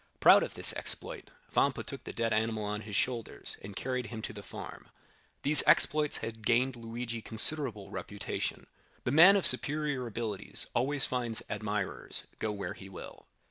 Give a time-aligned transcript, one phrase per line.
[0.19, 4.23] Proud of this exploit, Vampa took the dead animal on his shoulders, and carried him
[4.23, 4.89] to the farm.
[5.43, 8.65] These exploits had gained Luigi considerable reputation.
[9.03, 13.27] The man of superior abilities always finds admirers, go where he will.